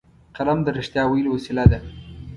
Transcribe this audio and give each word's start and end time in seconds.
قلم 0.35 0.59
د 0.63 0.67
رښتیا 0.77 1.03
ویلو 1.07 1.29
وسیله 1.35 1.65
ده 1.71 1.79